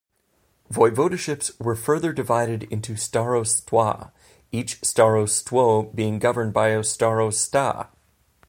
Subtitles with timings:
[0.73, 4.11] Voivodeships were further divided into "starostwa",
[4.51, 7.87] each "starostwo" being governed by a "starosta".